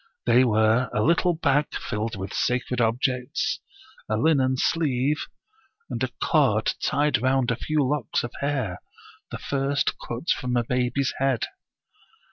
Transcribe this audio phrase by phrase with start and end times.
[0.25, 3.59] They were a little bag filled with sacred objects,
[4.09, 5.27] a linen sleeve,
[5.91, 8.79] and a cord tied round a few locks of hair,
[9.29, 11.41] the first cut from a baby's head.